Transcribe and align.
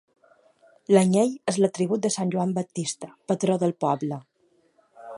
L'anyell 0.95 1.35
és 1.53 1.59
l'atribut 1.63 2.03
de 2.07 2.13
sant 2.17 2.33
Joan 2.37 2.57
Baptista, 2.61 3.13
patró 3.33 3.63
del 3.67 3.79
poble. 3.87 4.23